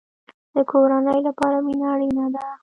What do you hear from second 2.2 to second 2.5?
ده